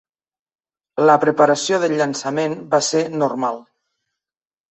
La 1.09 1.17
preparació 1.23 1.79
del 1.83 1.93
llançament 1.99 2.57
va 2.73 2.81
ser 2.87 3.05
normal. 3.25 3.61